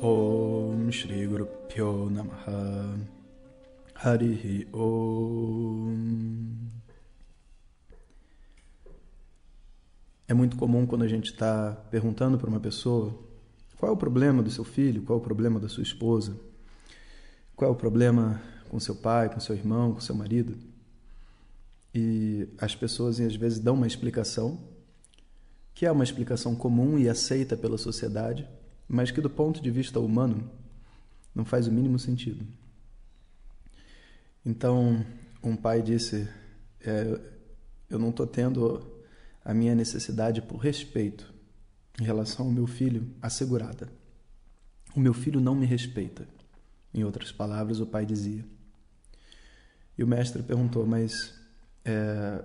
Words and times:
Om 0.00 0.92
Shri 0.92 1.26
Guru 1.26 1.48
Pyo 1.68 2.08
Namaha 2.08 2.94
Om 4.72 6.11
É 10.32 10.34
muito 10.34 10.56
comum 10.56 10.86
quando 10.86 11.02
a 11.02 11.08
gente 11.08 11.26
está 11.26 11.72
perguntando 11.90 12.38
para 12.38 12.48
uma 12.48 12.58
pessoa 12.58 13.14
qual 13.76 13.92
é 13.92 13.94
o 13.94 13.98
problema 13.98 14.42
do 14.42 14.50
seu 14.50 14.64
filho, 14.64 15.02
qual 15.02 15.18
é 15.18 15.20
o 15.20 15.22
problema 15.22 15.60
da 15.60 15.68
sua 15.68 15.82
esposa, 15.82 16.34
qual 17.54 17.70
é 17.70 17.74
o 17.74 17.76
problema 17.76 18.40
com 18.70 18.80
seu 18.80 18.94
pai, 18.94 19.28
com 19.28 19.38
seu 19.38 19.54
irmão, 19.54 19.92
com 19.92 20.00
seu 20.00 20.14
marido. 20.14 20.56
E 21.94 22.48
as 22.56 22.74
pessoas 22.74 23.20
às 23.20 23.36
vezes 23.36 23.58
dão 23.58 23.74
uma 23.74 23.86
explicação, 23.86 24.58
que 25.74 25.84
é 25.84 25.92
uma 25.92 26.02
explicação 26.02 26.56
comum 26.56 26.98
e 26.98 27.10
aceita 27.10 27.54
pela 27.54 27.76
sociedade, 27.76 28.48
mas 28.88 29.10
que 29.10 29.20
do 29.20 29.28
ponto 29.28 29.60
de 29.60 29.70
vista 29.70 30.00
humano 30.00 30.50
não 31.34 31.44
faz 31.44 31.66
o 31.66 31.72
mínimo 31.72 31.98
sentido. 31.98 32.42
Então, 34.46 35.04
um 35.42 35.54
pai 35.54 35.82
disse: 35.82 36.26
é, 36.80 37.20
Eu 37.90 37.98
não 37.98 38.08
estou 38.08 38.26
tendo 38.26 38.91
a 39.44 39.52
minha 39.52 39.74
necessidade 39.74 40.40
por 40.42 40.58
respeito 40.58 41.32
em 42.00 42.04
relação 42.04 42.46
ao 42.46 42.52
meu 42.52 42.66
filho 42.66 43.08
assegurada. 43.20 43.88
O 44.94 45.00
meu 45.00 45.14
filho 45.14 45.40
não 45.40 45.54
me 45.54 45.66
respeita. 45.66 46.26
Em 46.94 47.04
outras 47.04 47.32
palavras, 47.32 47.80
o 47.80 47.86
pai 47.86 48.04
dizia. 48.04 48.44
E 49.96 50.04
o 50.04 50.06
mestre 50.06 50.42
perguntou: 50.42 50.86
Mas 50.86 51.34
é, 51.84 52.44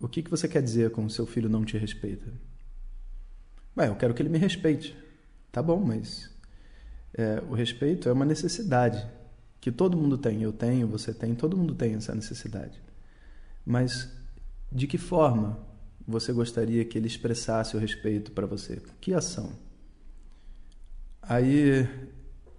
o 0.00 0.08
que, 0.08 0.22
que 0.22 0.30
você 0.30 0.48
quer 0.48 0.62
dizer 0.62 0.90
com 0.90 1.04
o 1.04 1.10
seu 1.10 1.26
filho 1.26 1.48
não 1.48 1.64
te 1.64 1.76
respeita? 1.76 2.32
Bem, 3.76 3.88
eu 3.88 3.96
quero 3.96 4.14
que 4.14 4.22
ele 4.22 4.28
me 4.28 4.38
respeite. 4.38 4.96
Tá 5.52 5.62
bom, 5.62 5.84
mas 5.84 6.30
é, 7.12 7.42
o 7.48 7.54
respeito 7.54 8.08
é 8.08 8.12
uma 8.12 8.24
necessidade 8.24 9.06
que 9.60 9.70
todo 9.70 9.96
mundo 9.96 10.16
tem. 10.16 10.42
Eu 10.42 10.52
tenho, 10.52 10.86
você 10.86 11.12
tem, 11.12 11.34
todo 11.34 11.56
mundo 11.56 11.74
tem 11.74 11.94
essa 11.94 12.14
necessidade. 12.14 12.80
Mas 13.64 14.10
de 14.70 14.86
que 14.86 14.98
forma 14.98 15.58
você 16.06 16.32
gostaria 16.32 16.84
que 16.84 16.98
ele 16.98 17.06
expressasse 17.06 17.76
o 17.76 17.80
respeito 17.80 18.32
para 18.32 18.46
você? 18.46 18.80
Que 19.00 19.14
ação? 19.14 19.52
Aí 21.22 21.88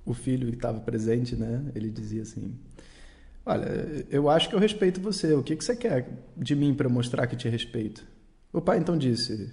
o 0.06 0.14
filho 0.14 0.50
que 0.50 0.56
estava 0.56 0.80
presente, 0.80 1.36
né? 1.36 1.64
Ele 1.76 1.90
dizia 1.90 2.24
assim: 2.24 2.58
Olha, 3.46 4.06
eu 4.10 4.30
acho 4.30 4.50
que 4.50 4.56
eu 4.56 4.60
respeito 4.60 5.00
você. 5.00 5.34
O 5.34 5.44
que, 5.44 5.56
que 5.56 5.64
você 5.64 5.76
quer 5.76 6.08
de 6.36 6.56
mim 6.56 6.74
para 6.74 6.90
mostrar 6.90 7.28
que 7.28 7.36
te 7.36 7.48
respeito? 7.48 8.06
O 8.52 8.62
pai 8.62 8.80
então 8.80 8.98
disse: 8.98 9.52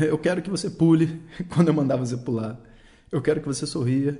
Eu 0.00 0.18
quero 0.18 0.40
que 0.40 0.50
você 0.50 0.70
pule 0.70 1.20
quando 1.54 1.68
eu 1.68 1.74
mandar 1.74 1.96
você 1.96 2.16
pular. 2.16 2.58
Eu 3.12 3.20
quero 3.20 3.40
que 3.40 3.46
você 3.46 3.66
sorria 3.66 4.18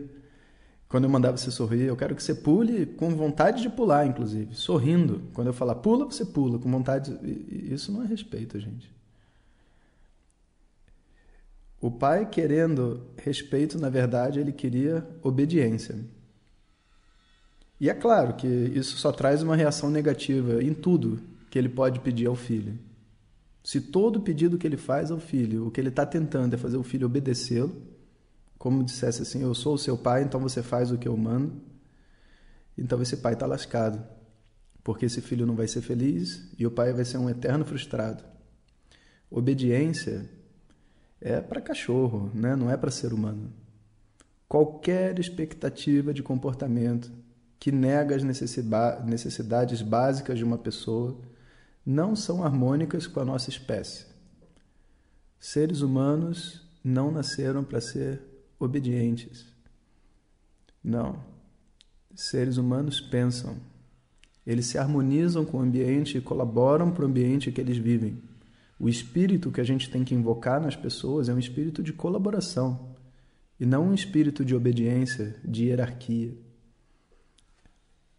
quando 0.88 1.05
eu 1.05 1.11
mandar 1.11 1.33
você 1.33 1.50
sorrir. 1.50 1.84
Eu 1.84 1.97
quero 1.97 2.14
que 2.14 2.22
você 2.22 2.34
pule 2.34 2.86
com 2.86 3.16
vontade 3.16 3.62
de 3.62 3.70
pular, 3.70 4.06
inclusive, 4.06 4.55
sorrindo. 4.55 5.22
Quando 5.33 5.48
eu 5.48 5.55
falar 5.55 5.77
pula, 5.77 6.05
você 6.05 6.25
pula 6.25 6.59
com 6.59 6.70
vontade. 6.70 7.16
Isso 7.50 7.91
não 7.91 8.03
é 8.03 8.06
respeito, 8.06 8.61
gente. 8.61 8.94
O 11.84 11.90
pai, 11.90 12.24
querendo 12.24 13.10
respeito, 13.14 13.78
na 13.78 13.90
verdade, 13.90 14.40
ele 14.40 14.52
queria 14.52 15.06
obediência. 15.22 15.94
E 17.78 17.91
é 17.91 17.92
claro 17.92 18.36
que 18.36 18.47
isso 18.47 18.97
só 18.97 19.12
traz 19.12 19.42
uma 19.42 19.54
reação 19.54 19.91
negativa 19.91 20.64
em 20.64 20.72
tudo 20.72 21.20
que 21.50 21.59
ele 21.59 21.69
pode 21.69 22.00
pedir 22.00 22.25
ao 22.25 22.34
filho. 22.34 22.78
Se 23.62 23.82
todo 23.82 24.22
pedido 24.22 24.56
que 24.56 24.66
ele 24.66 24.78
faz 24.78 25.10
ao 25.10 25.19
filho, 25.19 25.66
o 25.66 25.70
que 25.70 25.78
ele 25.78 25.91
está 25.91 26.06
tentando 26.06 26.54
é 26.54 26.56
fazer 26.56 26.78
o 26.78 26.82
filho 26.82 27.04
obedecê-lo, 27.04 27.76
como 28.56 28.82
dissesse 28.82 29.20
assim: 29.20 29.42
Eu 29.42 29.54
sou 29.54 29.75
o 29.75 29.78
seu 29.78 29.98
pai, 29.98 30.22
então 30.22 30.41
você 30.41 30.62
faz 30.62 30.91
o 30.91 30.97
que 30.97 31.06
eu 31.06 31.14
mando, 31.19 31.53
então 32.78 33.03
esse 33.03 33.19
pai 33.19 33.34
está 33.34 33.44
lascado, 33.44 34.03
porque 34.82 35.04
esse 35.04 35.20
filho 35.20 35.44
não 35.44 35.54
vai 35.54 35.69
ser 35.69 35.82
feliz 35.82 36.50
e 36.59 36.66
o 36.66 36.70
pai 36.70 36.94
vai 36.94 37.04
ser 37.04 37.19
um 37.19 37.28
eterno 37.28 37.62
frustrado. 37.62 38.25
Obediência 39.30 40.26
é 41.24 41.40
para 41.40 41.58
cachorro, 41.58 42.30
né? 42.34 42.54
não 42.54 42.70
é 42.70 42.76
para 42.76 42.90
ser 42.90 43.14
humano. 43.14 43.50
Qualquer 44.46 45.18
expectativa 45.18 46.12
de 46.12 46.22
comportamento 46.22 47.10
que 47.58 47.72
nega 47.72 48.14
as 48.14 48.22
necessidades 48.22 49.80
básicas 49.80 50.36
de 50.36 50.44
uma 50.44 50.58
pessoa 50.58 51.18
não 51.84 52.14
são 52.14 52.44
harmônicas 52.44 53.06
com 53.06 53.20
a 53.20 53.24
nossa 53.24 53.48
espécie. 53.48 54.04
Seres 55.40 55.80
humanos 55.80 56.62
não 56.84 57.10
nasceram 57.10 57.64
para 57.64 57.80
ser 57.80 58.20
obedientes. 58.60 59.46
Não. 60.82 61.18
Seres 62.14 62.58
humanos 62.58 63.00
pensam. 63.00 63.56
Eles 64.46 64.66
se 64.66 64.76
harmonizam 64.76 65.42
com 65.42 65.56
o 65.56 65.62
ambiente 65.62 66.18
e 66.18 66.20
colaboram 66.20 66.91
para 66.92 67.04
o 67.04 67.08
ambiente 67.08 67.50
que 67.50 67.62
eles 67.62 67.78
vivem. 67.78 68.22
O 68.78 68.88
espírito 68.88 69.50
que 69.50 69.60
a 69.60 69.64
gente 69.64 69.90
tem 69.90 70.04
que 70.04 70.14
invocar 70.14 70.60
nas 70.60 70.76
pessoas 70.76 71.28
é 71.28 71.34
um 71.34 71.38
espírito 71.38 71.82
de 71.82 71.92
colaboração 71.92 72.94
e 73.58 73.64
não 73.64 73.88
um 73.88 73.94
espírito 73.94 74.44
de 74.44 74.54
obediência, 74.54 75.36
de 75.44 75.66
hierarquia. 75.66 76.34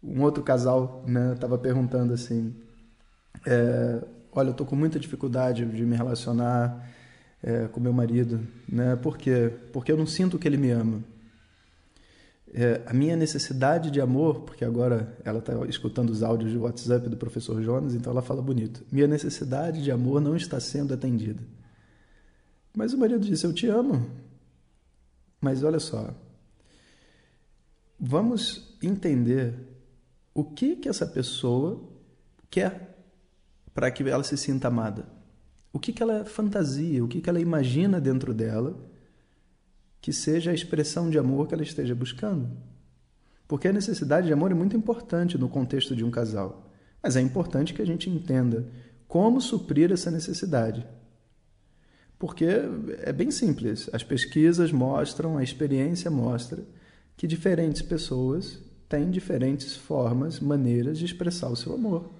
Um 0.02 0.22
outro 0.22 0.42
casal 0.42 1.04
estava 1.34 1.56
né, 1.56 1.62
perguntando 1.62 2.12
assim: 2.12 2.54
é, 3.46 4.02
Olha, 4.32 4.48
eu 4.48 4.52
estou 4.52 4.66
com 4.66 4.76
muita 4.76 5.00
dificuldade 5.00 5.64
de 5.64 5.84
me 5.84 5.96
relacionar 5.96 6.86
é, 7.42 7.68
com 7.68 7.80
meu 7.80 7.92
marido, 7.92 8.46
né? 8.68 8.94
Por 8.96 9.16
quê? 9.16 9.50
Porque 9.72 9.90
eu 9.90 9.96
não 9.96 10.06
sinto 10.06 10.38
que 10.38 10.46
ele 10.46 10.56
me 10.58 10.70
ama. 10.70 11.02
É, 12.58 12.80
a 12.86 12.94
minha 12.94 13.14
necessidade 13.14 13.90
de 13.90 14.00
amor, 14.00 14.40
porque 14.40 14.64
agora 14.64 15.14
ela 15.22 15.40
está 15.40 15.52
escutando 15.66 16.08
os 16.08 16.22
áudios 16.22 16.50
de 16.50 16.56
WhatsApp 16.56 17.06
do 17.06 17.14
professor 17.14 17.62
Jonas, 17.62 17.94
então 17.94 18.10
ela 18.10 18.22
fala 18.22 18.40
bonito. 18.40 18.82
Minha 18.90 19.06
necessidade 19.06 19.84
de 19.84 19.90
amor 19.90 20.22
não 20.22 20.34
está 20.34 20.58
sendo 20.58 20.94
atendida. 20.94 21.42
Mas 22.74 22.94
o 22.94 22.98
marido 22.98 23.20
disse: 23.26 23.44
Eu 23.44 23.52
te 23.52 23.66
amo. 23.66 24.10
Mas 25.38 25.62
olha 25.62 25.78
só, 25.78 26.14
vamos 28.00 28.74
entender 28.82 29.52
o 30.32 30.42
que 30.42 30.76
que 30.76 30.88
essa 30.88 31.06
pessoa 31.06 31.86
quer 32.50 32.96
para 33.74 33.90
que 33.90 34.02
ela 34.02 34.24
se 34.24 34.38
sinta 34.38 34.68
amada. 34.68 35.06
O 35.74 35.78
que 35.78 35.92
que 35.92 36.02
ela 36.02 36.24
fantasia, 36.24 37.04
o 37.04 37.08
que 37.08 37.20
que 37.20 37.28
ela 37.28 37.38
imagina 37.38 38.00
dentro 38.00 38.32
dela 38.32 38.74
que 40.06 40.12
seja 40.12 40.52
a 40.52 40.54
expressão 40.54 41.10
de 41.10 41.18
amor 41.18 41.48
que 41.48 41.54
ela 41.54 41.64
esteja 41.64 41.92
buscando. 41.92 42.48
Porque 43.48 43.66
a 43.66 43.72
necessidade 43.72 44.28
de 44.28 44.32
amor 44.32 44.52
é 44.52 44.54
muito 44.54 44.76
importante 44.76 45.36
no 45.36 45.48
contexto 45.48 45.96
de 45.96 46.04
um 46.04 46.12
casal. 46.12 46.70
Mas 47.02 47.16
é 47.16 47.20
importante 47.20 47.74
que 47.74 47.82
a 47.82 47.84
gente 47.84 48.08
entenda 48.08 48.68
como 49.08 49.40
suprir 49.40 49.90
essa 49.90 50.08
necessidade. 50.08 50.86
Porque 52.20 52.46
é 53.02 53.12
bem 53.12 53.32
simples. 53.32 53.90
As 53.92 54.04
pesquisas 54.04 54.70
mostram, 54.70 55.38
a 55.38 55.42
experiência 55.42 56.08
mostra 56.08 56.62
que 57.16 57.26
diferentes 57.26 57.82
pessoas 57.82 58.60
têm 58.88 59.10
diferentes 59.10 59.74
formas, 59.74 60.38
maneiras 60.38 61.00
de 61.00 61.04
expressar 61.04 61.48
o 61.48 61.56
seu 61.56 61.74
amor. 61.74 62.12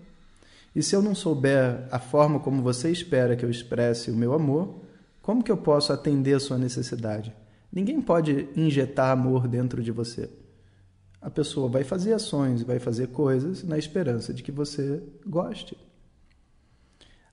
E 0.75 0.83
se 0.83 0.97
eu 0.97 1.01
não 1.01 1.15
souber 1.15 1.87
a 1.93 2.01
forma 2.01 2.41
como 2.41 2.65
você 2.65 2.91
espera 2.91 3.37
que 3.37 3.45
eu 3.45 3.51
expresse 3.51 4.11
o 4.11 4.17
meu 4.17 4.33
amor, 4.33 4.75
como 5.23 5.45
que 5.45 5.53
eu 5.53 5.57
posso 5.57 5.93
atender 5.93 6.35
a 6.35 6.41
sua 6.41 6.59
necessidade? 6.59 7.33
Ninguém 7.77 8.01
pode 8.01 8.49
injetar 8.57 9.11
amor 9.11 9.47
dentro 9.47 9.83
de 9.83 9.93
você. 9.93 10.31
A 11.21 11.29
pessoa 11.29 11.69
vai 11.69 11.85
fazer 11.85 12.15
ações, 12.15 12.63
vai 12.63 12.79
fazer 12.79 13.09
coisas 13.09 13.63
na 13.63 13.77
esperança 13.77 14.33
de 14.33 14.43
que 14.43 14.51
você 14.51 15.03
goste. 15.27 15.77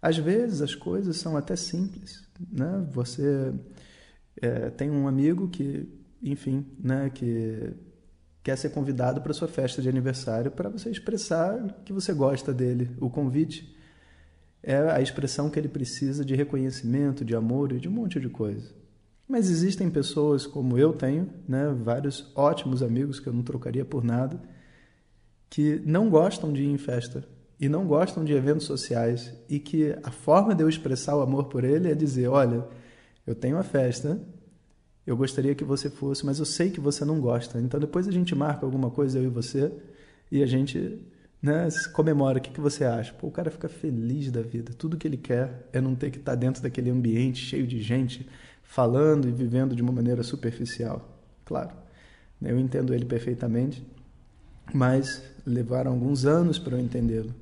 Às 0.01 0.17
vezes 0.17 0.61
as 0.61 0.75
coisas 0.75 1.15
são 1.15 1.37
até 1.37 1.55
simples, 1.55 2.27
né? 2.51 2.85
Você 2.91 3.53
é, 4.41 4.69
tem 4.69 4.91
um 4.91 5.07
amigo 5.07 5.47
que, 5.47 5.87
enfim, 6.21 6.65
né, 6.77 7.09
que 7.09 7.71
quer 8.43 8.57
ser 8.57 8.71
convidado 8.71 9.21
para 9.21 9.31
sua 9.31 9.47
festa 9.47 9.81
de 9.81 9.87
aniversário 9.87 10.51
para 10.51 10.67
você 10.67 10.89
expressar 10.89 11.73
que 11.85 11.93
você 11.93 12.13
gosta 12.13 12.53
dele. 12.53 12.91
O 12.99 13.09
convite 13.09 13.73
é 14.61 14.75
a 14.91 15.01
expressão 15.01 15.49
que 15.49 15.57
ele 15.57 15.69
precisa 15.69 16.25
de 16.25 16.35
reconhecimento, 16.35 17.23
de 17.23 17.33
amor 17.33 17.71
e 17.71 17.79
de 17.79 17.87
um 17.87 17.93
monte 17.93 18.19
de 18.19 18.27
coisa. 18.27 18.82
Mas 19.33 19.49
existem 19.49 19.89
pessoas 19.89 20.45
como 20.45 20.77
eu 20.77 20.93
tenho, 20.93 21.27
né, 21.47 21.75
vários 21.83 22.31
ótimos 22.35 22.83
amigos 22.83 23.19
que 23.19 23.25
eu 23.25 23.33
não 23.33 23.41
trocaria 23.41 23.83
por 23.83 24.03
nada, 24.03 24.39
que 25.49 25.81
não 25.87 26.07
gostam 26.07 26.53
de 26.53 26.61
ir 26.61 26.69
em 26.69 26.77
festa 26.77 27.27
e 27.59 27.67
não 27.67 27.87
gostam 27.87 28.23
de 28.23 28.31
eventos 28.31 28.67
sociais 28.67 29.33
e 29.49 29.57
que 29.57 29.97
a 30.03 30.11
forma 30.11 30.53
de 30.53 30.61
eu 30.61 30.69
expressar 30.69 31.15
o 31.15 31.21
amor 31.21 31.45
por 31.45 31.63
ele 31.63 31.89
é 31.89 31.95
dizer, 31.95 32.27
olha, 32.27 32.63
Eu 33.25 33.33
tenho 33.33 33.55
uma 33.55 33.63
festa, 33.63 34.21
eu 35.03 35.17
gostaria 35.17 35.55
que 35.55 35.63
você 35.63 35.89
fosse, 35.89 36.23
mas 36.23 36.37
eu 36.37 36.45
sei 36.45 36.69
que 36.69 36.79
você 36.79 37.03
não 37.03 37.19
gosta. 37.19 37.59
Então 37.59 37.79
depois 37.79 38.07
a 38.07 38.11
gente 38.11 38.35
marca 38.35 38.67
alguma 38.67 38.91
coisa, 38.91 39.17
eu 39.17 39.23
e 39.23 39.29
você, 39.29 39.71
e 40.31 40.43
a 40.43 40.45
gente 40.45 41.03
né, 41.41 41.69
comemora. 41.91 42.37
O 42.37 42.41
que, 42.41 42.51
que 42.51 42.61
você 42.61 42.85
acha? 42.85 43.11
Pô, 43.15 43.27
o 43.27 43.31
cara 43.31 43.49
fica 43.49 43.67
feliz 43.67 44.29
da 44.29 44.43
vida. 44.43 44.73
Tudo 44.77 44.95
que 44.95 45.07
ele 45.07 45.17
quer 45.17 45.67
é 45.73 45.81
não 45.81 45.95
ter 45.95 46.11
que 46.11 46.19
estar 46.19 46.35
dentro 46.35 46.61
daquele 46.61 46.91
ambiente 46.91 47.43
cheio 47.43 47.65
de 47.65 47.81
gente 47.81 48.27
falando 48.63 49.27
e 49.27 49.31
vivendo 49.31 49.75
de 49.75 49.81
uma 49.81 49.91
maneira 49.91 50.23
superficial. 50.23 51.07
Claro, 51.45 51.71
eu 52.41 52.59
entendo 52.59 52.93
ele 52.93 53.05
perfeitamente, 53.05 53.85
mas 54.73 55.21
levaram 55.45 55.91
alguns 55.91 56.25
anos 56.25 56.57
para 56.57 56.77
eu 56.77 56.79
entendê-lo. 56.79 57.33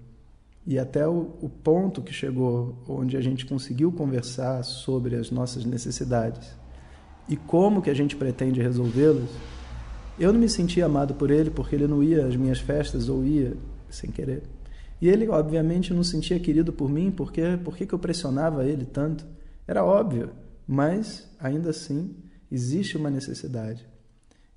E 0.66 0.78
até 0.78 1.08
o, 1.08 1.36
o 1.42 1.50
ponto 1.50 2.02
que 2.02 2.14
chegou, 2.14 2.76
onde 2.88 3.18
a 3.18 3.22
gente 3.22 3.46
conseguiu 3.46 3.92
conversar 3.92 4.64
sobre 4.64 5.16
as 5.16 5.32
nossas 5.32 5.66
necessidades 5.66 6.56
e 7.28 7.36
como 7.36 7.82
que 7.82 7.90
a 7.90 7.94
gente 7.94 8.16
pretende 8.16 8.62
resolvê-las, 8.62 9.30
eu 10.20 10.32
não 10.32 10.40
me 10.40 10.50
sentia 10.50 10.86
amado 10.86 11.16
por 11.16 11.32
ele 11.32 11.50
porque 11.50 11.76
ele 11.76 11.88
não 11.88 12.04
ia 12.04 12.28
às 12.28 12.36
minhas 12.36 12.60
festas 12.60 13.10
ou 13.10 13.26
ia 13.26 13.54
sem 13.90 14.12
querer. 14.12 14.44
E 15.02 15.10
ele, 15.10 15.28
obviamente, 15.30 15.94
não 15.94 16.04
sentia 16.04 16.40
querido 16.40 16.72
por 16.72 16.90
mim 16.90 17.10
porque 17.10 17.58
por 17.64 17.76
que 17.76 17.92
eu 17.92 17.98
pressionava 17.98 18.66
ele 18.66 18.86
tanto? 18.86 19.26
Era 19.68 19.84
óbvio, 19.84 20.30
mas 20.68 21.28
ainda 21.40 21.70
assim 21.70 22.16
existe 22.52 22.98
uma 22.98 23.10
necessidade. 23.10 23.88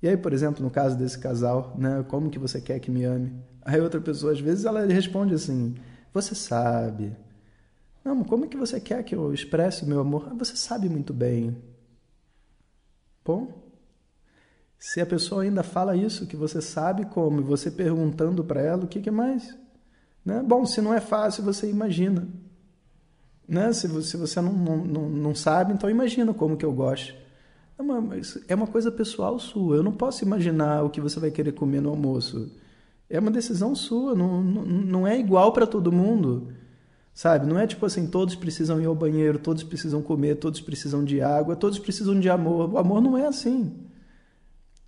E 0.01 0.07
aí, 0.07 0.17
por 0.17 0.33
exemplo, 0.33 0.63
no 0.63 0.69
caso 0.69 0.97
desse 0.97 1.17
casal, 1.17 1.75
né, 1.77 2.05
como 2.07 2.29
que 2.29 2.37
você 2.37 2.61
quer 2.61 2.79
que 2.79 2.91
me 2.91 3.03
ame? 3.03 3.33
Aí 3.63 3.81
outra 3.81 3.99
pessoa, 3.99 4.31
às 4.31 4.39
vezes, 4.39 4.65
ela 4.65 4.85
responde 4.85 5.33
assim: 5.33 5.75
Você 6.13 6.35
sabe. 6.35 7.15
Não, 8.03 8.23
como 8.23 8.45
é 8.45 8.47
que 8.47 8.55
você 8.55 8.79
quer 8.79 9.03
que 9.03 9.15
eu 9.15 9.33
expresse 9.33 9.83
o 9.83 9.87
meu 9.87 9.99
amor? 9.99 10.27
Ah, 10.29 10.35
você 10.35 10.55
sabe 10.55 10.87
muito 10.87 11.11
bem. 11.11 11.57
Bom, 13.25 13.65
se 14.77 15.01
a 15.01 15.05
pessoa 15.05 15.41
ainda 15.41 15.63
fala 15.63 15.95
isso, 15.95 16.27
que 16.27 16.35
você 16.35 16.61
sabe 16.61 17.05
como, 17.05 17.41
e 17.41 17.43
você 17.43 17.71
perguntando 17.71 18.43
para 18.43 18.61
ela, 18.61 18.83
o 18.83 18.87
que, 18.87 19.01
que 19.01 19.09
mais? 19.09 19.57
Né? 20.23 20.43
Bom, 20.43 20.63
se 20.67 20.79
não 20.79 20.93
é 20.93 21.01
fácil, 21.01 21.43
você 21.43 21.67
imagina. 21.67 22.27
Né? 23.47 23.71
Se, 23.73 23.87
se 24.03 24.17
você 24.17 24.41
não, 24.41 24.53
não, 24.53 25.09
não 25.09 25.35
sabe, 25.35 25.73
então 25.73 25.89
imagina 25.89 26.33
como 26.33 26.57
que 26.57 26.65
eu 26.65 26.73
gosto. 26.73 27.13
É 27.77 27.81
uma, 27.81 28.03
é 28.47 28.55
uma 28.55 28.67
coisa 28.67 28.91
pessoal 28.91 29.37
sua. 29.37 29.77
Eu 29.77 29.83
não 29.83 29.91
posso 29.91 30.23
imaginar 30.23 30.83
o 30.83 30.89
que 30.89 31.01
você 31.01 31.19
vai 31.19 31.29
querer 31.29 31.51
comer 31.51 31.81
no 31.81 31.89
almoço. 31.89 32.51
É 33.09 33.19
uma 33.19 33.29
decisão 33.29 33.75
sua, 33.75 34.15
não, 34.15 34.41
não, 34.41 34.63
não 34.63 35.07
é 35.07 35.19
igual 35.19 35.51
para 35.51 35.67
todo 35.67 35.91
mundo. 35.91 36.47
Sabe? 37.13 37.45
Não 37.45 37.57
é 37.57 37.65
tipo 37.67 37.85
assim, 37.85 38.07
todos 38.07 38.35
precisam 38.35 38.81
ir 38.81 38.85
ao 38.85 38.95
banheiro, 38.95 39.39
todos 39.39 39.63
precisam 39.63 40.01
comer, 40.01 40.35
todos 40.35 40.59
precisam 40.59 41.03
de 41.03 41.21
água, 41.21 41.55
todos 41.55 41.79
precisam 41.79 42.19
de 42.19 42.29
amor. 42.29 42.73
O 42.73 42.77
amor 42.77 43.01
não 43.01 43.17
é 43.17 43.25
assim. 43.27 43.73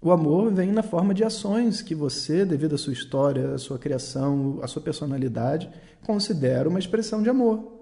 O 0.02 0.12
amor 0.12 0.52
vem 0.54 0.72
na 0.72 0.84
forma 0.84 1.14
de 1.14 1.24
ações 1.24 1.82
que 1.82 1.96
você, 1.96 2.46
devido 2.46 2.76
à 2.76 2.78
sua 2.78 2.94
história, 2.94 3.54
à 3.54 3.58
sua 3.58 3.80
criação, 3.80 4.60
à 4.62 4.68
sua 4.68 4.82
personalidade, 4.82 5.70
considera 6.06 6.70
uma 6.70 6.80
expressão 6.80 7.22
de 7.24 7.30
amor. 7.30 7.77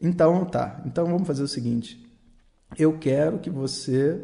Então, 0.00 0.44
tá. 0.44 0.82
Então 0.86 1.06
vamos 1.06 1.26
fazer 1.26 1.42
o 1.42 1.48
seguinte. 1.48 2.00
Eu 2.78 2.98
quero 2.98 3.38
que 3.38 3.50
você 3.50 4.20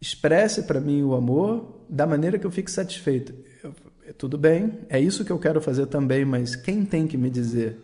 expresse 0.00 0.62
para 0.64 0.80
mim 0.80 1.02
o 1.02 1.14
amor 1.14 1.84
da 1.88 2.06
maneira 2.06 2.38
que 2.38 2.46
eu 2.46 2.50
fique 2.50 2.70
satisfeito. 2.70 3.32
Eu, 3.62 3.74
tudo 4.14 4.36
bem, 4.36 4.80
é 4.88 5.00
isso 5.00 5.24
que 5.24 5.30
eu 5.30 5.38
quero 5.38 5.60
fazer 5.60 5.86
também, 5.86 6.24
mas 6.24 6.56
quem 6.56 6.84
tem 6.84 7.06
que 7.06 7.16
me 7.16 7.30
dizer 7.30 7.78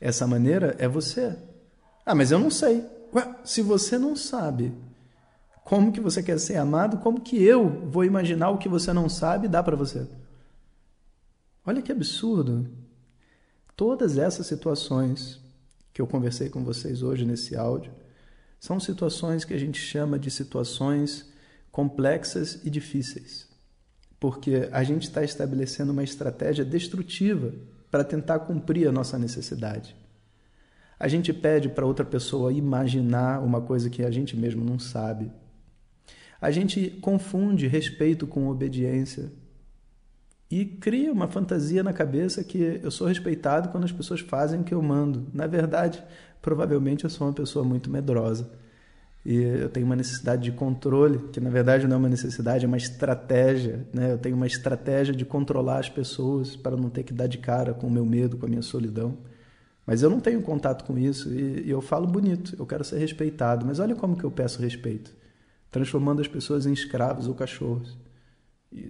essa 0.00 0.26
maneira 0.26 0.74
é 0.78 0.88
você. 0.88 1.36
Ah, 2.04 2.14
mas 2.14 2.32
eu 2.32 2.38
não 2.38 2.50
sei. 2.50 2.84
Ué, 3.14 3.36
se 3.44 3.62
você 3.62 3.98
não 3.98 4.16
sabe 4.16 4.72
como 5.64 5.92
que 5.92 6.00
você 6.00 6.22
quer 6.22 6.38
ser 6.38 6.56
amado, 6.56 6.98
como 6.98 7.20
que 7.20 7.42
eu 7.42 7.68
vou 7.88 8.04
imaginar 8.04 8.50
o 8.50 8.58
que 8.58 8.68
você 8.68 8.92
não 8.92 9.08
sabe 9.08 9.46
e 9.46 9.48
dar 9.48 9.62
para 9.62 9.76
você? 9.76 10.06
Olha 11.64 11.80
que 11.80 11.92
absurdo. 11.92 12.68
Todas 13.76 14.18
essas 14.18 14.46
situações 14.46 15.41
que 15.92 16.00
eu 16.00 16.06
conversei 16.06 16.48
com 16.48 16.64
vocês 16.64 17.02
hoje 17.02 17.24
nesse 17.24 17.56
áudio 17.56 17.92
são 18.58 18.78
situações 18.78 19.44
que 19.44 19.54
a 19.54 19.58
gente 19.58 19.80
chama 19.80 20.18
de 20.18 20.30
situações 20.30 21.30
complexas 21.70 22.60
e 22.64 22.70
difíceis, 22.70 23.48
porque 24.20 24.68
a 24.70 24.84
gente 24.84 25.02
está 25.02 25.24
estabelecendo 25.24 25.90
uma 25.90 26.04
estratégia 26.04 26.64
destrutiva 26.64 27.52
para 27.90 28.04
tentar 28.04 28.40
cumprir 28.40 28.88
a 28.88 28.92
nossa 28.92 29.18
necessidade. 29.18 29.96
A 30.98 31.08
gente 31.08 31.32
pede 31.32 31.68
para 31.68 31.84
outra 31.84 32.04
pessoa 32.04 32.52
imaginar 32.52 33.42
uma 33.42 33.60
coisa 33.60 33.90
que 33.90 34.04
a 34.04 34.10
gente 34.10 34.36
mesmo 34.36 34.64
não 34.64 34.78
sabe. 34.78 35.32
A 36.40 36.50
gente 36.50 36.90
confunde 37.00 37.66
respeito 37.66 38.26
com 38.26 38.48
obediência 38.48 39.32
e 40.52 40.66
cria 40.66 41.10
uma 41.10 41.26
fantasia 41.26 41.82
na 41.82 41.94
cabeça 41.94 42.44
que 42.44 42.78
eu 42.82 42.90
sou 42.90 43.06
respeitado 43.06 43.70
quando 43.70 43.84
as 43.84 43.92
pessoas 43.92 44.20
fazem 44.20 44.60
o 44.60 44.62
que 44.62 44.74
eu 44.74 44.82
mando. 44.82 45.26
Na 45.32 45.46
verdade, 45.46 46.04
provavelmente 46.42 47.04
eu 47.04 47.10
sou 47.10 47.26
uma 47.26 47.32
pessoa 47.32 47.64
muito 47.64 47.90
medrosa. 47.90 48.50
E 49.24 49.34
eu 49.34 49.70
tenho 49.70 49.86
uma 49.86 49.96
necessidade 49.96 50.42
de 50.42 50.52
controle, 50.52 51.30
que 51.32 51.40
na 51.40 51.48
verdade 51.48 51.86
não 51.86 51.96
é 51.96 51.98
uma 52.00 52.08
necessidade, 52.10 52.66
é 52.66 52.68
uma 52.68 52.76
estratégia. 52.76 53.86
Né? 53.94 54.12
Eu 54.12 54.18
tenho 54.18 54.36
uma 54.36 54.46
estratégia 54.46 55.14
de 55.14 55.24
controlar 55.24 55.78
as 55.78 55.88
pessoas 55.88 56.54
para 56.54 56.76
não 56.76 56.90
ter 56.90 57.04
que 57.04 57.14
dar 57.14 57.28
de 57.28 57.38
cara 57.38 57.72
com 57.72 57.86
o 57.86 57.90
meu 57.90 58.04
medo, 58.04 58.36
com 58.36 58.44
a 58.44 58.48
minha 58.48 58.60
solidão. 58.60 59.16
Mas 59.86 60.02
eu 60.02 60.10
não 60.10 60.20
tenho 60.20 60.42
contato 60.42 60.84
com 60.84 60.98
isso 60.98 61.32
e, 61.32 61.62
e 61.66 61.70
eu 61.70 61.80
falo 61.80 62.06
bonito, 62.06 62.54
eu 62.58 62.66
quero 62.66 62.84
ser 62.84 62.98
respeitado. 62.98 63.64
Mas 63.64 63.78
olha 63.78 63.94
como 63.94 64.18
que 64.18 64.24
eu 64.24 64.30
peço 64.30 64.60
respeito 64.60 65.14
transformando 65.70 66.20
as 66.20 66.28
pessoas 66.28 66.66
em 66.66 66.72
escravos 66.74 67.26
ou 67.26 67.34
cachorros. 67.34 67.96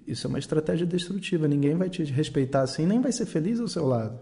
Isso 0.07 0.27
é 0.27 0.29
uma 0.29 0.39
estratégia 0.39 0.87
destrutiva. 0.87 1.49
Ninguém 1.49 1.75
vai 1.75 1.91
te 1.91 2.05
respeitar 2.05 2.63
assim, 2.63 2.87
nem 2.87 3.01
vai 3.01 3.13
ser 3.13 3.27
feliz 3.27 3.61
ao 3.61 3.69
seu 3.69 3.87
lado. 3.87 4.19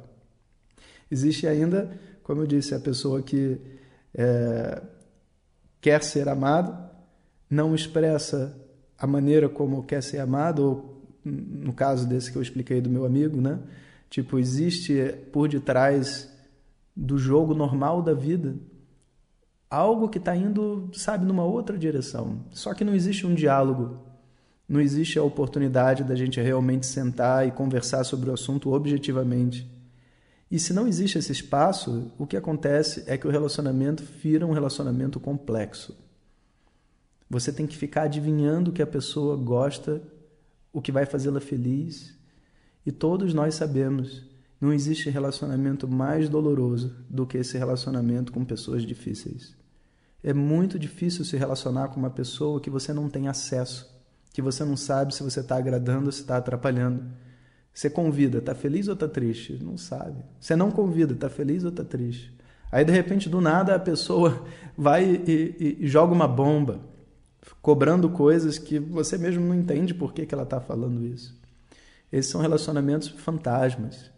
Existe 1.11 1.47
ainda, 1.47 1.91
como 2.23 2.43
eu 2.43 2.47
disse, 2.47 2.75
a 2.75 2.81
pessoa 2.81 3.23
que 3.23 3.61
é, 4.15 4.83
quer 5.81 6.03
ser 6.03 6.29
amado, 6.29 6.89
não 7.49 7.75
expressa 7.75 8.57
a 8.97 9.07
maneira 9.07 9.49
como 9.49 9.83
quer 9.83 10.03
ser 10.03 10.19
amado, 10.19 10.63
ou 10.63 11.03
no 11.25 11.73
caso 11.73 12.09
desse 12.09 12.31
que 12.31 12.39
eu 12.39 12.43
expliquei 12.43 12.81
do 12.81 12.89
meu 12.89 13.05
amigo, 13.05 13.41
né? 13.41 13.59
Tipo, 14.09 14.39
existe 14.39 15.15
por 15.33 15.49
detrás 15.49 16.31
do 16.97 17.19
jogo 17.19 17.55
normal 17.55 18.03
da 18.03 18.13
vida 18.13 18.57
algo 19.71 20.09
que 20.09 20.19
está 20.19 20.35
indo, 20.35 20.91
sabe, 20.93 21.25
numa 21.25 21.45
outra 21.45 21.79
direção. 21.79 22.45
Só 22.51 22.75
que 22.75 22.85
não 22.85 22.95
existe 22.95 23.25
um 23.25 23.35
diálogo, 23.35 24.01
não 24.71 24.81
existe 24.81 25.19
a 25.19 25.23
oportunidade 25.25 26.05
da 26.05 26.15
gente 26.15 26.41
realmente 26.41 26.87
sentar 26.87 27.45
e 27.45 27.51
conversar 27.51 28.05
sobre 28.05 28.31
o 28.31 28.33
assunto 28.33 28.73
objetivamente. 28.73 29.69
E 30.49 30.61
se 30.61 30.73
não 30.73 30.87
existe 30.87 31.19
esse 31.19 31.33
espaço, 31.33 32.13
o 32.17 32.25
que 32.25 32.37
acontece 32.37 33.03
é 33.09 33.19
que 33.19 33.27
o 33.27 33.31
relacionamento 33.33 34.05
vira 34.23 34.47
um 34.47 34.53
relacionamento 34.53 35.19
complexo. 35.19 35.99
Você 37.29 37.53
tem 37.53 37.67
que 37.67 37.77
ficar 37.77 38.03
adivinhando 38.03 38.71
o 38.71 38.73
que 38.73 38.81
a 38.81 38.87
pessoa 38.87 39.37
gosta, 39.37 40.01
o 40.73 40.81
que 40.81 40.93
vai 40.93 41.05
fazê-la 41.05 41.41
feliz. 41.41 42.17
E 42.87 42.93
todos 42.93 43.35
nós 43.35 43.57
sabemos, 43.57 44.23
não 44.61 44.73
existe 44.73 45.11
relacionamento 45.11 45.89
mais 45.89 46.29
doloroso 46.29 46.95
do 47.09 47.27
que 47.27 47.39
esse 47.39 47.59
relacionamento 47.59 48.31
com 48.31 48.45
pessoas 48.45 48.85
difíceis. 48.85 49.53
É 50.23 50.33
muito 50.33 50.79
difícil 50.79 51.25
se 51.25 51.37
relacionar 51.37 51.89
com 51.89 51.99
uma 51.99 52.11
pessoa 52.11 52.61
que 52.61 52.71
você 52.71 52.93
não 52.93 53.11
tem 53.11 53.27
acesso, 53.27 54.00
que 54.33 54.41
você 54.41 54.65
não 54.65 54.77
sabe 54.77 55.15
se 55.15 55.23
você 55.23 55.41
está 55.41 55.57
agradando 55.57 56.07
ou 56.07 56.13
se 56.13 56.21
está 56.21 56.37
atrapalhando. 56.37 57.05
Você 57.73 57.89
convida, 57.89 58.39
está 58.39 58.55
feliz 58.55 58.89
ou 58.89 58.95
está 58.95 59.09
triste? 59.09 59.59
Não 59.63 59.77
sabe. 59.77 60.23
Você 60.41 60.57
não 60.57 60.71
convida, 60.71 61.13
está 61.13 61.29
feliz 61.29 61.65
ou 61.65 61.71
está 61.71 61.85
triste? 61.85 62.35
Aí, 62.71 62.85
de 62.85 62.93
repente, 62.93 63.29
do 63.29 63.41
nada, 63.41 63.75
a 63.75 63.79
pessoa 63.79 64.45
vai 64.77 65.05
e, 65.05 65.57
e, 65.59 65.77
e, 65.81 65.87
joga 65.87 66.13
uma 66.13 66.29
bomba, 66.29 66.81
cobrando 67.61 68.09
coisas 68.11 68.59
que 68.59 68.79
você 68.79 69.19
mesmo 69.19 69.45
não 69.45 69.55
entende 69.55 69.93
por 69.93 70.13
que, 70.13 70.27
que 70.27 70.35
ela 70.35 70.45
está 70.45 70.61
falando 70.61 71.05
isso. 71.05 71.39
Esses 72.13 72.31
são 72.31 72.41
relacionamentos 72.41 73.09
fantasmas, 73.09 74.11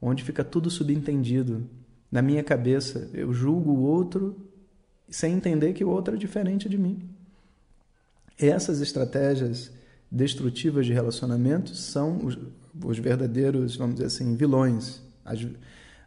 onde 0.00 0.24
fica 0.24 0.44
tudo 0.44 0.70
subentendido. 0.70 1.66
Na 2.10 2.20
minha 2.20 2.42
cabeça, 2.42 3.08
eu 3.14 3.32
julgo 3.32 3.70
o 3.70 3.82
outro 3.82 4.36
sem 5.08 5.34
entender 5.34 5.72
que 5.72 5.84
o 5.84 5.88
outro 5.88 6.14
é 6.14 6.18
diferente 6.18 6.68
de 6.68 6.78
mim. 6.78 7.08
Essas 8.40 8.80
estratégias 8.80 9.70
destrutivas 10.10 10.86
de 10.86 10.92
relacionamento 10.92 11.74
são 11.74 12.24
os, 12.24 12.38
os 12.82 12.98
verdadeiros, 12.98 13.76
vamos 13.76 13.96
dizer 13.96 14.06
assim, 14.06 14.34
vilões. 14.34 15.02
As, 15.24 15.46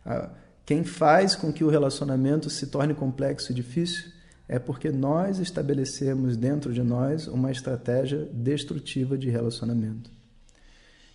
a, 0.05 0.29
quem 0.65 0.83
faz 0.83 1.35
com 1.35 1.53
que 1.53 1.63
o 1.63 1.69
relacionamento 1.69 2.49
se 2.49 2.67
torne 2.67 2.93
complexo 2.93 3.51
e 3.51 3.55
difícil 3.55 4.11
é 4.47 4.59
porque 4.59 4.91
nós 4.91 5.39
estabelecemos 5.39 6.35
dentro 6.35 6.73
de 6.73 6.81
nós 6.81 7.27
uma 7.27 7.51
estratégia 7.51 8.27
destrutiva 8.33 9.17
de 9.17 9.29
relacionamento. 9.29 10.11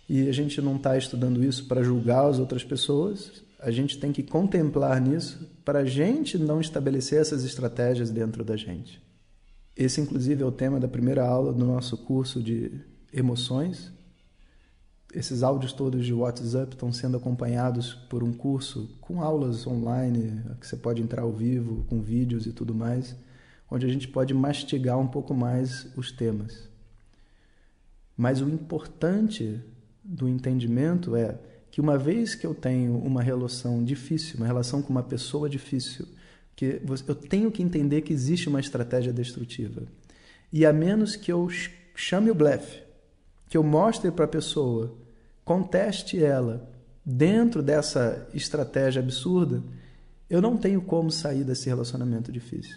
E 0.07 0.27
a 0.27 0.31
gente 0.31 0.59
não 0.61 0.77
está 0.77 0.97
estudando 0.97 1.43
isso 1.43 1.67
para 1.67 1.83
julgar 1.83 2.27
as 2.27 2.39
outras 2.39 2.63
pessoas, 2.63 3.43
a 3.59 3.69
gente 3.69 3.99
tem 3.99 4.11
que 4.11 4.23
contemplar 4.23 4.99
nisso 4.99 5.47
para 5.63 5.79
a 5.79 5.85
gente 5.85 6.37
não 6.37 6.61
estabelecer 6.61 7.19
essas 7.19 7.43
estratégias 7.43 8.09
dentro 8.09 8.43
da 8.43 8.55
gente. 8.55 9.01
Esse, 9.79 10.01
inclusive, 10.01 10.43
é 10.43 10.45
o 10.45 10.51
tema 10.51 10.77
da 10.77 10.89
primeira 10.89 11.25
aula 11.25 11.53
do 11.53 11.65
nosso 11.65 11.95
curso 11.95 12.43
de 12.43 12.69
emoções. 13.13 13.93
Esses 15.13 15.41
áudios 15.41 15.71
todos 15.71 16.05
de 16.05 16.13
WhatsApp 16.13 16.73
estão 16.73 16.91
sendo 16.91 17.15
acompanhados 17.15 17.93
por 17.93 18.21
um 18.21 18.33
curso 18.33 18.89
com 18.99 19.21
aulas 19.21 19.65
online, 19.65 20.43
que 20.59 20.67
você 20.67 20.75
pode 20.75 21.01
entrar 21.01 21.21
ao 21.21 21.31
vivo, 21.31 21.85
com 21.85 22.01
vídeos 22.01 22.45
e 22.45 22.51
tudo 22.51 22.75
mais, 22.75 23.15
onde 23.71 23.85
a 23.85 23.89
gente 23.89 24.05
pode 24.09 24.33
mastigar 24.33 24.99
um 24.99 25.07
pouco 25.07 25.33
mais 25.33 25.87
os 25.95 26.11
temas. 26.11 26.67
Mas 28.17 28.41
o 28.41 28.49
importante 28.49 29.61
do 30.03 30.27
entendimento 30.27 31.15
é 31.15 31.39
que 31.71 31.79
uma 31.79 31.97
vez 31.97 32.35
que 32.35 32.45
eu 32.45 32.53
tenho 32.53 32.97
uma 32.97 33.23
relação 33.23 33.81
difícil, 33.81 34.35
uma 34.35 34.45
relação 34.45 34.81
com 34.81 34.89
uma 34.89 35.03
pessoa 35.03 35.49
difícil, 35.49 36.05
que 36.59 36.81
eu 37.07 37.15
tenho 37.15 37.49
que 37.49 37.63
entender 37.63 38.01
que 38.01 38.11
existe 38.11 38.49
uma 38.49 38.59
estratégia 38.59 39.13
destrutiva. 39.13 39.83
E 40.51 40.65
a 40.65 40.73
menos 40.73 41.15
que 41.15 41.31
eu 41.31 41.47
chame 41.95 42.29
o 42.29 42.35
blefe, 42.35 42.83
que 43.47 43.55
eu 43.55 43.63
mostre 43.63 44.11
para 44.11 44.25
a 44.25 44.27
pessoa, 44.27 44.93
conteste 45.45 46.21
ela 46.21 46.69
dentro 47.05 47.63
dessa 47.63 48.27
estratégia 48.33 49.01
absurda, 49.01 49.63
eu 50.29 50.41
não 50.41 50.57
tenho 50.57 50.81
como 50.81 51.09
sair 51.09 51.45
desse 51.45 51.69
relacionamento 51.69 52.29
difícil. 52.29 52.75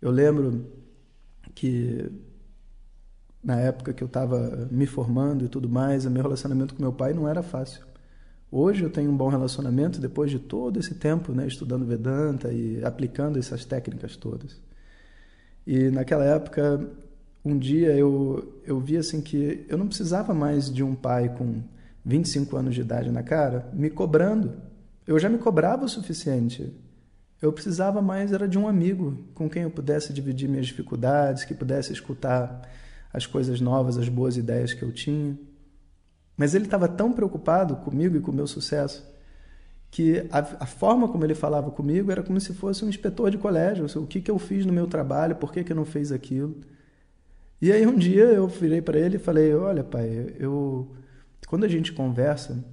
Eu 0.00 0.12
lembro 0.12 0.64
que 1.56 2.12
na 3.42 3.58
época 3.58 3.92
que 3.92 4.04
eu 4.04 4.06
estava 4.06 4.68
me 4.70 4.86
formando 4.86 5.44
e 5.44 5.48
tudo 5.48 5.68
mais, 5.68 6.06
o 6.06 6.10
meu 6.12 6.22
relacionamento 6.22 6.76
com 6.76 6.82
meu 6.82 6.92
pai 6.92 7.12
não 7.12 7.26
era 7.26 7.42
fácil. 7.42 7.84
Hoje 8.54 8.84
eu 8.84 8.90
tenho 8.90 9.10
um 9.10 9.16
bom 9.16 9.28
relacionamento 9.28 9.98
depois 9.98 10.30
de 10.30 10.38
todo 10.38 10.78
esse 10.78 10.94
tempo, 10.94 11.32
né, 11.32 11.46
estudando 11.46 11.86
Vedanta 11.86 12.52
e 12.52 12.84
aplicando 12.84 13.38
essas 13.38 13.64
técnicas 13.64 14.14
todas. 14.14 14.60
E 15.66 15.88
naquela 15.90 16.22
época, 16.26 16.86
um 17.42 17.56
dia 17.56 17.96
eu 17.96 18.60
eu 18.66 18.78
vi 18.78 18.98
assim 18.98 19.22
que 19.22 19.64
eu 19.70 19.78
não 19.78 19.86
precisava 19.86 20.34
mais 20.34 20.70
de 20.70 20.82
um 20.82 20.94
pai 20.94 21.34
com 21.34 21.62
25 22.04 22.54
anos 22.54 22.74
de 22.74 22.82
idade 22.82 23.10
na 23.10 23.22
cara 23.22 23.70
me 23.72 23.88
cobrando. 23.88 24.52
Eu 25.06 25.18
já 25.18 25.30
me 25.30 25.38
cobrava 25.38 25.86
o 25.86 25.88
suficiente. 25.88 26.74
Eu 27.40 27.54
precisava 27.54 28.02
mais 28.02 28.32
era 28.32 28.46
de 28.46 28.58
um 28.58 28.68
amigo 28.68 29.16
com 29.34 29.48
quem 29.48 29.62
eu 29.62 29.70
pudesse 29.70 30.12
dividir 30.12 30.46
minhas 30.46 30.66
dificuldades, 30.66 31.44
que 31.44 31.54
pudesse 31.54 31.90
escutar 31.90 32.68
as 33.12 33.26
coisas 33.26 33.62
novas, 33.62 33.96
as 33.96 34.10
boas 34.10 34.36
ideias 34.36 34.74
que 34.74 34.82
eu 34.82 34.92
tinha. 34.92 35.38
Mas 36.42 36.56
ele 36.56 36.64
estava 36.64 36.88
tão 36.88 37.12
preocupado 37.12 37.76
comigo 37.76 38.16
e 38.16 38.20
com 38.20 38.32
o 38.32 38.34
meu 38.34 38.48
sucesso 38.48 39.08
que 39.92 40.26
a, 40.28 40.40
a, 40.64 40.66
forma 40.66 41.06
como 41.06 41.24
ele 41.24 41.36
falava 41.36 41.70
comigo 41.70 42.10
era 42.10 42.20
como 42.20 42.40
se 42.40 42.52
fosse 42.52 42.84
um 42.84 42.88
inspetor 42.88 43.30
de 43.30 43.38
colégio. 43.38 43.86
O 44.02 44.08
que, 44.08 44.20
que 44.20 44.28
eu 44.28 44.36
fiz 44.40 44.66
no 44.66 44.72
meu 44.72 44.88
trabalho, 44.88 45.36
por 45.36 45.52
que, 45.52 45.62
que 45.62 45.70
eu 45.70 45.76
não 45.76 45.84
fiz 45.84 46.10
aquilo. 46.10 46.56
E 47.60 47.70
aí 47.70 47.86
um 47.86 47.94
dia 47.94 48.24
eu 48.24 48.48
virei 48.48 48.82
para 48.82 48.98
ele 48.98 49.18
e 49.18 49.20
falei: 49.20 49.54
Olha, 49.54 49.84
pai, 49.84 50.34
eu 50.36 50.90
quando 51.46 51.62
a 51.62 51.68
gente 51.68 51.92
conversa, 51.92 52.64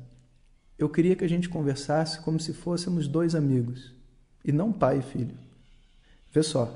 eu 0.75 0.89
queria 0.89 1.15
que 1.15 1.23
a 1.23 1.29
gente 1.29 1.47
conversasse 1.47 2.21
como 2.21 2.39
se 2.39 2.53
fôssemos 2.53 3.07
dois 3.07 3.35
amigos 3.35 3.93
e 4.43 4.51
não 4.51 4.73
pai 4.73 4.97
e 4.97 5.03
filho. 5.03 5.35
Vê 6.33 6.41
só, 6.41 6.75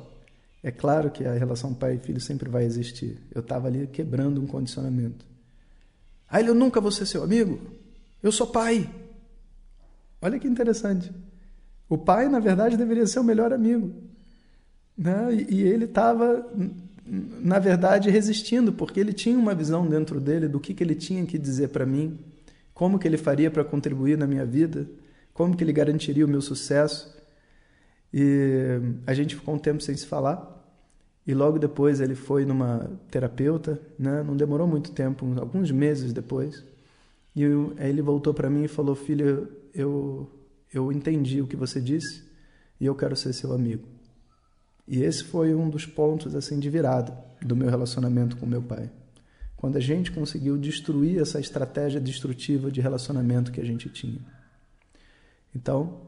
é 0.62 0.70
claro 0.70 1.10
que 1.10 1.26
a 1.26 1.34
relação 1.34 1.74
pai 1.74 1.96
e 1.96 1.98
filho 1.98 2.22
sempre 2.22 2.52
vai 2.52 2.66
existir. 2.66 3.18
Eu 3.34 3.42
estava 3.42 3.68
ali 3.68 3.88
quebrando 3.88 4.40
um 4.40 4.46
condicionamento. 4.46 5.33
Aí 6.34 6.42
ele, 6.42 6.50
eu 6.50 6.56
nunca 6.56 6.82
vou 6.82 6.90
ser 6.90 7.06
seu 7.06 7.22
amigo. 7.22 7.62
Eu 8.24 8.32
sou 8.32 8.48
pai. 8.48 8.90
Olha 10.20 10.40
que 10.40 10.48
interessante. 10.48 11.12
O 11.88 11.96
pai, 11.96 12.28
na 12.28 12.40
verdade, 12.40 12.76
deveria 12.76 13.06
ser 13.06 13.20
o 13.20 13.24
melhor 13.24 13.54
amigo. 13.54 13.94
Né? 14.98 15.28
E, 15.32 15.58
e 15.58 15.62
ele 15.62 15.86
estava, 15.86 16.44
na 17.06 17.60
verdade, 17.60 18.10
resistindo, 18.10 18.74
porque 18.74 19.00
ele 19.00 19.14
tinha 19.14 19.38
uma 19.38 19.54
visão 19.54 19.86
dentro 19.86 20.20
dele 20.20 20.48
do 20.48 20.60
que, 20.60 20.74
que 20.74 20.84
ele 20.84 20.96
tinha 20.96 21.24
que 21.24 21.38
dizer 21.38 21.70
para 21.70 21.86
mim, 21.86 22.18
como 22.74 22.98
que 22.98 23.08
ele 23.08 23.18
faria 23.18 23.52
para 23.52 23.64
contribuir 23.64 24.18
na 24.18 24.26
minha 24.26 24.44
vida, 24.44 24.88
como 25.36 25.56
que 25.56 25.64
ele 25.64 25.72
garantiria 25.72 26.26
o 26.26 26.30
meu 26.30 26.42
sucesso. 26.42 27.16
E 28.12 28.80
a 29.06 29.14
gente 29.14 29.36
ficou 29.36 29.54
um 29.54 29.60
tempo 29.60 29.84
sem 29.84 29.96
se 29.96 30.08
falar. 30.08 30.53
E 31.26 31.34
logo 31.34 31.58
depois 31.58 32.02
ele 32.02 32.16
foi 32.16 32.46
numa 32.46 32.92
terapeuta, 33.10 33.80
né? 33.98 34.24
não 34.24 34.36
demorou 34.36 34.68
muito 34.68 34.92
tempo, 34.92 35.26
alguns 35.40 35.72
meses 35.72 36.12
depois. 36.12 36.64
E 37.36 37.44
eu, 37.44 37.74
aí 37.78 37.90
ele 37.90 38.02
voltou 38.02 38.34
para 38.34 38.50
mim 38.50 38.64
e 38.64 38.68
falou: 38.68 38.94
Filho, 38.94 39.50
eu, 39.74 40.30
eu 40.72 40.92
entendi 40.92 41.42
o 41.42 41.48
que 41.48 41.56
você 41.56 41.80
disse 41.80 42.24
e 42.80 42.86
eu 42.86 42.94
quero 42.94 43.16
ser 43.16 43.34
seu 43.34 43.54
amigo. 43.54 43.88
E 44.88 45.02
esse 45.02 45.24
foi 45.24 45.56
um 45.56 45.70
dos 45.70 45.86
pontos 45.86 46.36
assim 46.36 46.60
de 46.60 46.70
virada 46.70 47.18
do 47.42 47.56
meu 47.56 47.70
relacionamento 47.70 48.36
com 48.36 48.46
meu 48.46 48.62
pai. 48.62 48.92
Quando 49.56 49.78
a 49.78 49.80
gente 49.80 50.12
conseguiu 50.12 50.58
destruir 50.58 51.22
essa 51.22 51.40
estratégia 51.40 52.02
destrutiva 52.02 52.70
de 52.70 52.82
relacionamento 52.82 53.50
que 53.50 53.62
a 53.62 53.66
gente 53.66 53.88
tinha. 53.88 54.20
Então, 55.56 56.02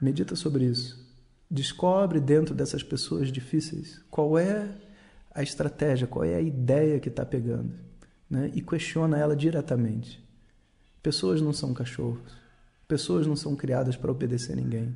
medita 0.00 0.34
sobre 0.34 0.64
isso. 0.64 1.07
Descobre 1.50 2.20
dentro 2.20 2.54
dessas 2.54 2.82
pessoas 2.82 3.32
difíceis 3.32 4.02
qual 4.10 4.38
é 4.38 4.68
a 5.34 5.42
estratégia, 5.42 6.06
qual 6.06 6.24
é 6.24 6.34
a 6.34 6.40
ideia 6.40 7.00
que 7.00 7.08
está 7.08 7.24
pegando. 7.24 7.72
Né? 8.28 8.50
E 8.54 8.60
questiona 8.60 9.16
ela 9.16 9.34
diretamente. 9.34 10.22
Pessoas 11.02 11.40
não 11.40 11.52
são 11.52 11.72
cachorros. 11.72 12.36
Pessoas 12.86 13.26
não 13.26 13.36
são 13.36 13.56
criadas 13.56 13.96
para 13.96 14.10
obedecer 14.10 14.56
ninguém. 14.56 14.94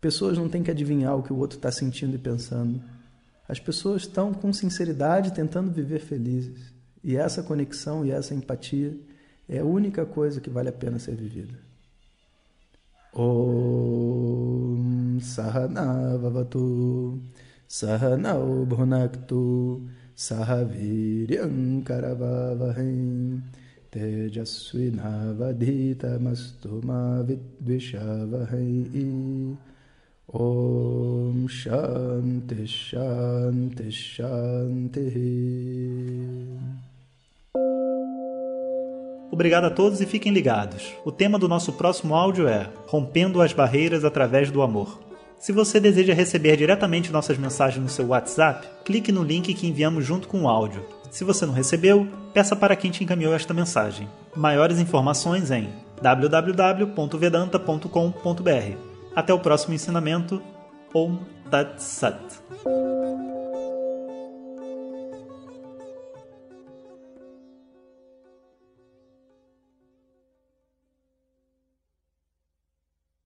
Pessoas 0.00 0.38
não 0.38 0.48
têm 0.48 0.62
que 0.62 0.70
adivinhar 0.70 1.16
o 1.16 1.22
que 1.22 1.32
o 1.32 1.36
outro 1.36 1.58
está 1.58 1.70
sentindo 1.70 2.14
e 2.14 2.18
pensando. 2.18 2.82
As 3.48 3.58
pessoas 3.58 4.02
estão 4.02 4.32
com 4.32 4.52
sinceridade 4.52 5.32
tentando 5.32 5.72
viver 5.72 6.00
felizes. 6.00 6.72
E 7.02 7.16
essa 7.16 7.42
conexão 7.42 8.04
e 8.04 8.10
essa 8.10 8.34
empatia 8.34 8.96
é 9.48 9.58
a 9.58 9.64
única 9.64 10.06
coisa 10.06 10.40
que 10.40 10.50
vale 10.50 10.68
a 10.68 10.72
pena 10.72 10.98
ser 10.98 11.16
vivida. 11.16 11.58
ॐ 13.12 14.49
सहनावतु 15.33 16.65
सहनौ 17.79 18.47
भुनक्तु 18.73 19.43
सह 20.25 20.49
वीर्यङ्करवावहै 20.71 21.37
तेजस्विनावधीतमस्तु 23.95 26.81
मा 26.89 26.99
विद्विषावहै 27.29 28.73
ॐ 30.33 31.45
शान्तिः 31.59 32.65
शान्तिः 32.65 33.89
शान्तिः 33.97 35.15
Obrigado 39.31 39.65
a 39.65 39.69
todos 39.69 39.99
e 39.99 40.05
fiquem 40.05 40.31
ligados. 40.31 40.93
O 41.03 41.11
tema 41.11 41.37
do 41.37 41.47
nosso 41.47 41.73
próximo 41.73 42.15
áudio 42.15 42.47
é 42.47 42.69
Rompendo 42.87 43.41
as 43.41 43.51
Barreiras 43.51 44.05
através 44.05 44.49
do 44.49 44.61
Amor. 44.61 44.97
Se 45.40 45.50
você 45.52 45.80
deseja 45.80 46.12
receber 46.12 46.58
diretamente 46.58 47.10
nossas 47.10 47.38
mensagens 47.38 47.82
no 47.82 47.88
seu 47.88 48.08
WhatsApp, 48.08 48.68
clique 48.84 49.10
no 49.10 49.24
link 49.24 49.54
que 49.54 49.66
enviamos 49.66 50.04
junto 50.04 50.28
com 50.28 50.42
o 50.42 50.48
áudio. 50.48 50.84
Se 51.10 51.24
você 51.24 51.46
não 51.46 51.54
recebeu, 51.54 52.06
peça 52.34 52.54
para 52.54 52.76
quem 52.76 52.90
te 52.90 53.02
encaminhou 53.02 53.34
esta 53.34 53.54
mensagem. 53.54 54.06
Maiores 54.36 54.78
informações 54.78 55.50
em 55.50 55.70
www.vedanta.com.br. 56.02 58.76
Até 59.16 59.32
o 59.32 59.40
próximo 59.40 59.72
ensinamento. 59.72 60.42
Om 60.94 61.16
Tat 61.50 61.82
Sat. 61.82 62.20